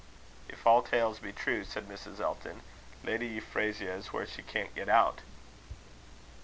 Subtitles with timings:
[0.49, 2.19] "If all tales be true," said Mrs.
[2.19, 2.61] Elton,
[3.03, 5.19] "Lady Euphrasia is where she can't get out."